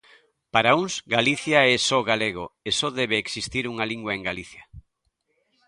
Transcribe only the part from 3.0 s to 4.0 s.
existir unha